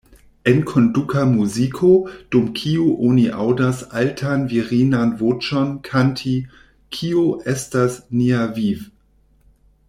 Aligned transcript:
Enkonduka 0.49 1.25
muziko, 1.33 1.91
dum 2.35 2.47
kiu 2.59 2.85
oni 3.09 3.25
aŭdas 3.43 3.83
altan 4.01 4.47
virinan 4.55 5.13
voĉon 5.21 5.71
kanti 5.91 6.35
""Kio 6.99 7.27
estas 7.55 8.01
nia 8.23 8.43
viv'? 8.59 8.91